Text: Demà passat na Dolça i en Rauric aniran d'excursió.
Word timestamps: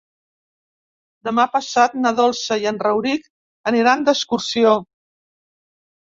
Demà 1.29 1.45
passat 1.55 1.97
na 2.05 2.13
Dolça 2.21 2.57
i 2.65 2.65
en 2.73 2.81
Rauric 2.85 3.29
aniran 3.75 4.03
d'excursió. 4.09 4.75